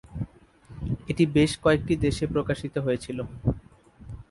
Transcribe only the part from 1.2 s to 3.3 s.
বেশ কয়েকটি দেশে প্রকাশিত হয়েছিল।